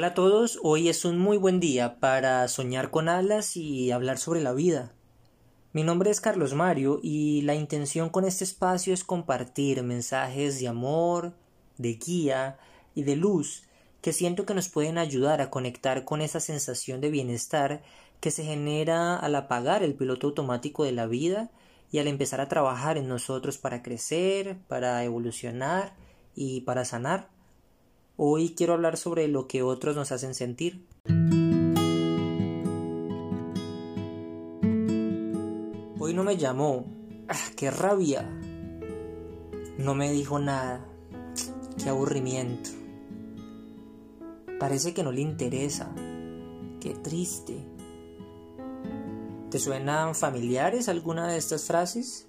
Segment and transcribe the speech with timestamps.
[0.00, 4.16] Hola a todos, hoy es un muy buen día para soñar con alas y hablar
[4.16, 4.94] sobre la vida.
[5.74, 10.68] Mi nombre es Carlos Mario y la intención con este espacio es compartir mensajes de
[10.68, 11.34] amor,
[11.76, 12.56] de guía
[12.94, 13.64] y de luz
[14.00, 17.82] que siento que nos pueden ayudar a conectar con esa sensación de bienestar
[18.20, 21.50] que se genera al apagar el piloto automático de la vida
[21.92, 25.94] y al empezar a trabajar en nosotros para crecer, para evolucionar
[26.34, 27.28] y para sanar.
[28.22, 30.86] Hoy quiero hablar sobre lo que otros nos hacen sentir.
[35.98, 36.84] Hoy no me llamó.
[37.28, 38.28] ¡Ah, ¡Qué rabia!
[39.78, 40.86] No me dijo nada.
[41.82, 42.68] ¡Qué aburrimiento!
[44.58, 45.90] Parece que no le interesa.
[46.78, 47.64] ¡Qué triste!
[49.50, 52.28] ¿Te suenan familiares alguna de estas frases?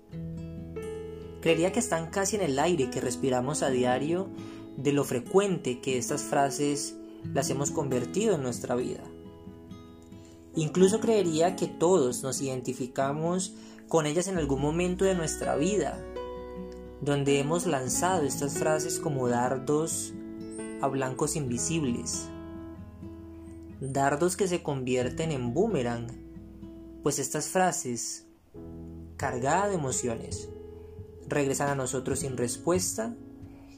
[1.42, 4.30] Creería que están casi en el aire que respiramos a diario
[4.78, 6.96] de lo frecuente que estas frases
[7.34, 9.04] las hemos convertido en nuestra vida.
[10.56, 13.54] Incluso creería que todos nos identificamos
[13.88, 15.98] con ellas en algún momento de nuestra vida,
[17.02, 20.14] donde hemos lanzado estas frases como dardos
[20.82, 22.28] a blancos invisibles,
[23.80, 26.08] dardos que se convierten en boomerang
[27.04, 28.28] pues estas frases,
[29.18, 30.50] cargadas de emociones,
[31.28, 33.16] regresan a nosotros sin respuesta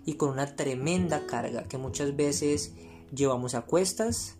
[0.05, 2.73] y con una tremenda carga que muchas veces
[3.13, 4.35] llevamos a cuestas,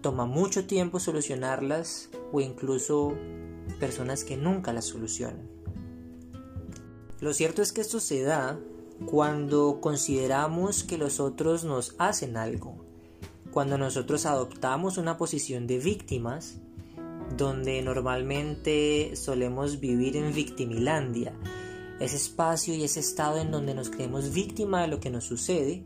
[0.00, 3.14] toma mucho tiempo solucionarlas o incluso
[3.80, 5.48] personas que nunca las solucionan.
[7.20, 8.58] Lo cierto es que esto se da
[9.06, 12.76] cuando consideramos que los otros nos hacen algo,
[13.50, 16.58] cuando nosotros adoptamos una posición de víctimas
[17.36, 21.34] donde normalmente solemos vivir en victimilandia,
[22.00, 25.84] ese espacio y ese estado en donde nos creemos víctima de lo que nos sucede,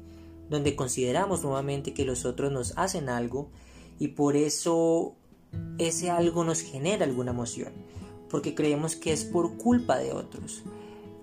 [0.48, 3.50] donde consideramos nuevamente que los otros nos hacen algo
[3.98, 5.14] y por eso
[5.78, 7.72] ese algo nos genera alguna emoción,
[8.28, 10.64] porque creemos que es por culpa de otros,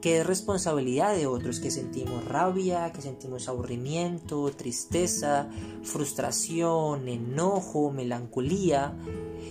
[0.01, 5.49] que es responsabilidad de otros, que sentimos rabia, que sentimos aburrimiento, tristeza,
[5.83, 8.93] frustración, enojo, melancolía,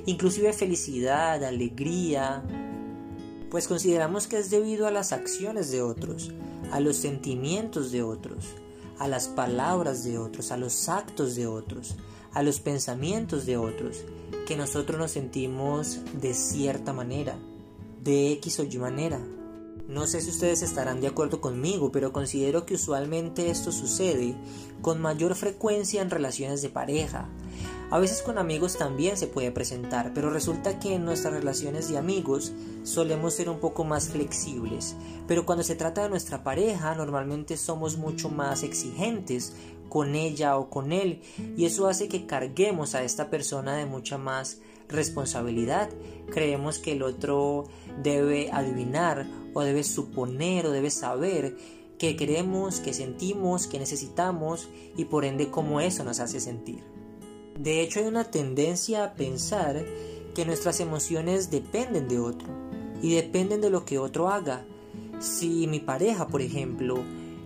[0.07, 2.45] inclusive felicidad, alegría,
[3.51, 6.33] pues consideramos que es debido a las acciones de otros,
[6.73, 8.47] a los sentimientos de otros,
[8.99, 11.97] a las palabras de otros, a los actos de otros,
[12.33, 14.05] a los pensamientos de otros,
[14.47, 17.37] que nosotros nos sentimos de cierta manera,
[18.03, 19.21] de X o Y manera.
[19.89, 24.35] No sé si ustedes estarán de acuerdo conmigo, pero considero que usualmente esto sucede
[24.83, 27.29] con mayor frecuencia en relaciones de pareja.
[27.89, 31.99] A veces con amigos también se puede presentar, pero resulta que en nuestras relaciones de
[31.99, 32.53] amigos
[32.83, 34.97] solemos ser un poco más flexibles.
[35.29, 39.55] Pero cuando se trata de nuestra pareja, normalmente somos mucho más exigentes
[39.89, 41.23] con ella o con él,
[41.57, 44.59] y eso hace que carguemos a esta persona de mucha más
[44.89, 45.89] responsabilidad.
[46.33, 47.69] Creemos que el otro
[48.03, 51.57] debe adivinar o debe suponer o debe saber
[51.99, 56.96] qué queremos, qué sentimos, qué necesitamos y por ende cómo eso nos hace sentir.
[57.59, 59.85] De hecho hay una tendencia a pensar
[60.35, 62.49] que nuestras emociones dependen de otro
[63.03, 64.65] y dependen de lo que otro haga.
[65.21, 66.99] Si mi pareja, por ejemplo,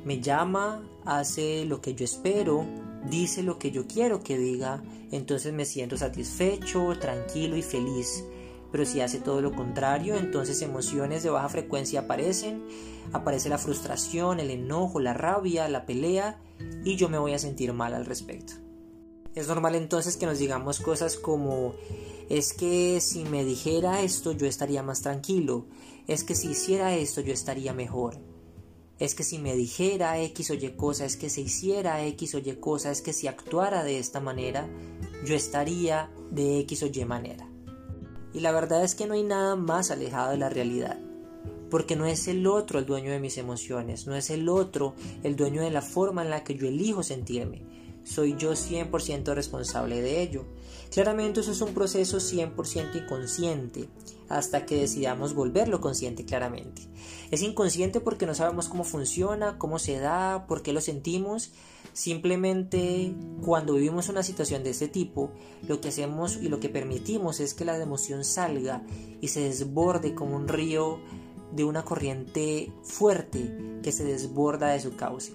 [0.05, 2.65] me llama, hace lo que yo espero,
[3.09, 4.83] dice lo que yo quiero que diga,
[5.13, 8.25] entonces me siento satisfecho, tranquilo y feliz.
[8.73, 12.65] Pero si hace todo lo contrario, entonces emociones de baja frecuencia aparecen,
[13.13, 16.41] aparece la frustración, el enojo, la rabia, la pelea
[16.85, 18.70] y yo me voy a sentir mal al respecto.
[19.35, 21.75] Es normal entonces que nos digamos cosas como
[22.29, 25.67] es que si me dijera esto yo estaría más tranquilo,
[26.09, 28.19] es que si hiciera esto yo estaría mejor,
[28.99, 32.39] es que si me dijera X o Y cosa, es que se hiciera X o
[32.39, 34.69] Y cosa, es que si actuara de esta manera
[35.25, 37.49] yo estaría de X o Y manera.
[38.33, 40.99] Y la verdad es que no hay nada más alejado de la realidad.
[41.71, 45.37] Porque no es el otro el dueño de mis emociones, no es el otro el
[45.37, 47.70] dueño de la forma en la que yo elijo sentirme.
[48.05, 50.47] Soy yo 100% responsable de ello.
[50.91, 53.89] Claramente eso es un proceso 100% inconsciente
[54.29, 56.83] hasta que decidamos volverlo consciente claramente.
[57.31, 61.53] Es inconsciente porque no sabemos cómo funciona, cómo se da, por qué lo sentimos.
[61.93, 63.13] Simplemente
[63.43, 65.33] cuando vivimos una situación de este tipo,
[65.67, 68.85] lo que hacemos y lo que permitimos es que la emoción salga
[69.21, 71.01] y se desborde como un río
[71.53, 75.33] de una corriente fuerte que se desborda de su cauce.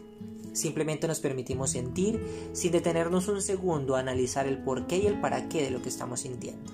[0.56, 5.50] Simplemente nos permitimos sentir sin detenernos un segundo a analizar el porqué y el para
[5.50, 6.72] qué de lo que estamos sintiendo.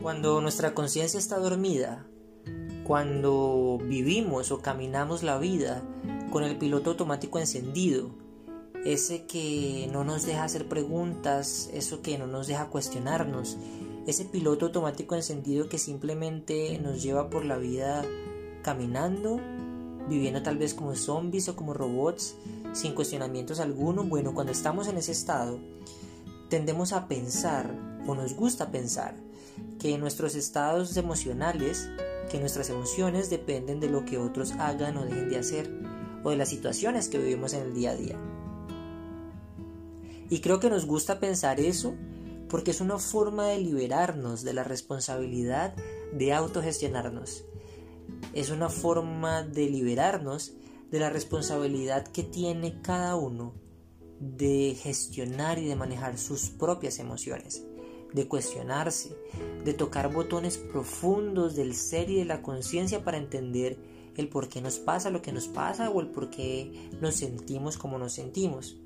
[0.00, 2.06] Cuando nuestra conciencia está dormida,
[2.84, 5.82] cuando vivimos o caminamos la vida
[6.30, 8.08] con el piloto automático encendido,
[8.86, 13.58] ese que no nos deja hacer preguntas, eso que no nos deja cuestionarnos,
[14.06, 18.06] ese piloto automático encendido que simplemente nos lleva por la vida
[18.68, 19.40] caminando,
[20.10, 22.34] viviendo tal vez como zombies o como robots,
[22.74, 24.04] sin cuestionamientos alguno.
[24.04, 25.58] Bueno, cuando estamos en ese estado,
[26.50, 27.74] tendemos a pensar,
[28.06, 29.14] o nos gusta pensar,
[29.78, 31.88] que nuestros estados emocionales,
[32.30, 35.70] que nuestras emociones dependen de lo que otros hagan o dejen de hacer,
[36.22, 38.18] o de las situaciones que vivimos en el día a día.
[40.28, 41.94] Y creo que nos gusta pensar eso
[42.50, 45.74] porque es una forma de liberarnos de la responsabilidad
[46.12, 47.46] de autogestionarnos.
[48.32, 50.52] Es una forma de liberarnos
[50.90, 53.54] de la responsabilidad que tiene cada uno
[54.20, 57.64] de gestionar y de manejar sus propias emociones,
[58.12, 59.16] de cuestionarse,
[59.64, 63.78] de tocar botones profundos del ser y de la conciencia para entender
[64.16, 67.78] el por qué nos pasa lo que nos pasa o el por qué nos sentimos
[67.78, 68.76] como nos sentimos.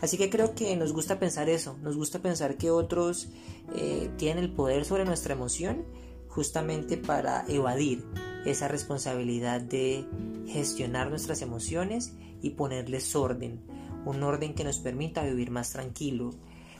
[0.00, 3.28] Así que creo que nos gusta pensar eso, nos gusta pensar que otros
[3.74, 5.84] eh, tienen el poder sobre nuestra emoción
[6.28, 8.04] justamente para evadir
[8.44, 10.06] esa responsabilidad de
[10.46, 12.12] gestionar nuestras emociones
[12.42, 13.60] y ponerles orden,
[14.04, 16.30] un orden que nos permita vivir más tranquilo,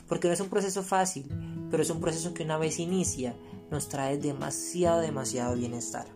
[0.07, 1.27] porque no es un proceso fácil,
[1.71, 3.35] pero es un proceso que una vez inicia
[3.71, 6.07] nos trae demasiado, demasiado bienestar.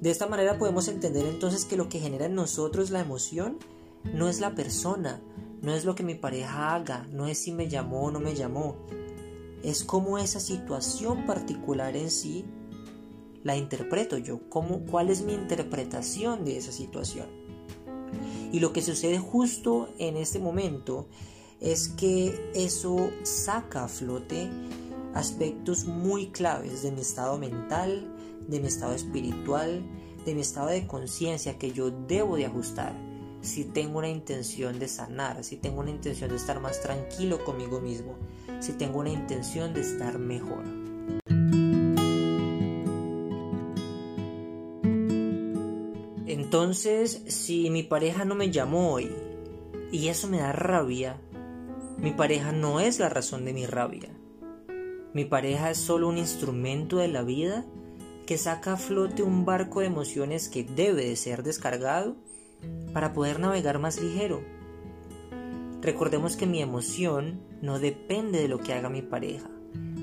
[0.00, 3.58] De esta manera podemos entender entonces que lo que genera en nosotros la emoción
[4.04, 5.20] no es la persona,
[5.60, 8.34] no es lo que mi pareja haga, no es si me llamó o no me
[8.34, 8.76] llamó,
[9.62, 12.44] es como esa situación particular en sí
[13.42, 17.26] la interpreto yo, cómo, cuál es mi interpretación de esa situación.
[18.52, 21.08] Y lo que sucede justo en este momento
[21.60, 24.50] es que eso saca a flote
[25.14, 28.14] aspectos muy claves de mi estado mental,
[28.48, 29.82] de mi estado espiritual,
[30.24, 32.94] de mi estado de conciencia que yo debo de ajustar
[33.42, 37.80] si tengo una intención de sanar, si tengo una intención de estar más tranquilo conmigo
[37.80, 38.14] mismo,
[38.60, 40.81] si tengo una intención de estar mejor.
[46.52, 49.10] Entonces, si mi pareja no me llamó hoy
[49.90, 51.18] y eso me da rabia,
[51.96, 54.10] mi pareja no es la razón de mi rabia.
[55.14, 57.64] Mi pareja es solo un instrumento de la vida
[58.26, 62.16] que saca a flote un barco de emociones que debe de ser descargado
[62.92, 64.42] para poder navegar más ligero.
[65.80, 69.48] Recordemos que mi emoción no depende de lo que haga mi pareja,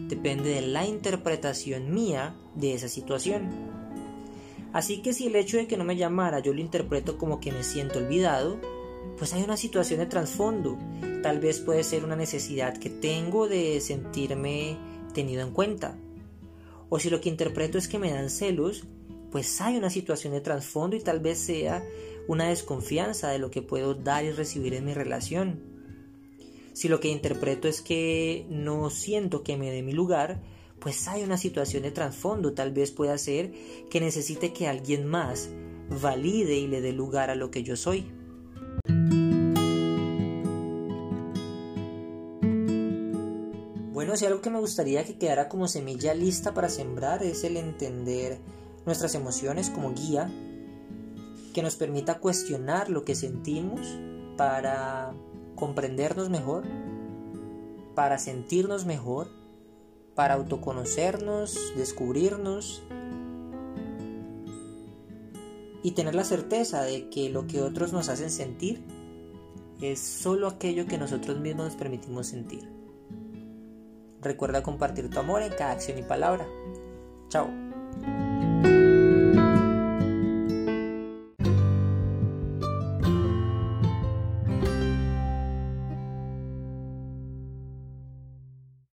[0.08, 3.70] depende de la interpretación mía de esa situación.
[4.74, 7.52] Así que si el hecho de que no me llamara yo lo interpreto como que
[7.52, 8.60] me siento olvidado,
[9.18, 10.78] pues hay una situación de trasfondo.
[11.24, 14.78] Tal vez puede ser una necesidad que tengo de sentirme
[15.14, 15.98] tenido en cuenta.
[16.90, 18.86] O si lo que interpreto es que me dan celos,
[19.32, 21.84] pues hay una situación de trasfondo y tal vez sea
[22.28, 25.62] una desconfianza de lo que puedo dar y recibir en mi relación.
[26.74, 30.42] Si lo que interpreto es que no siento que me dé mi lugar,
[30.80, 33.52] pues hay una situación de trasfondo, tal vez pueda ser
[33.90, 35.50] que necesite que alguien más
[36.02, 38.12] valide y le dé lugar a lo que yo soy.
[43.94, 47.58] Bueno, si algo que me gustaría que quedara como semilla lista para sembrar es el
[47.58, 48.40] entender
[48.86, 50.32] nuestras emociones como guía
[51.54, 54.00] que nos permita cuestionar lo que sentimos
[54.38, 55.14] para
[55.56, 56.64] comprendernos mejor,
[57.94, 59.28] para sentirnos mejor,
[60.20, 62.84] para autoconocernos, descubrirnos
[65.82, 68.84] y tener la certeza de que lo que otros nos hacen sentir
[69.80, 72.70] es solo aquello que nosotros mismos nos permitimos sentir.
[74.22, 76.46] Recuerda compartir tu amor en cada acción y palabra.
[77.30, 77.69] Chao.